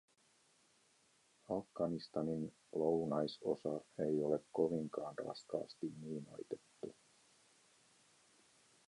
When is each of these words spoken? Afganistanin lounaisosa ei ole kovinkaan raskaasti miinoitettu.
Afganistanin 1.49 2.51
lounaisosa 2.71 3.81
ei 3.99 4.23
ole 4.23 4.39
kovinkaan 4.51 5.15
raskaasti 5.27 5.87
miinoitettu. 5.99 6.95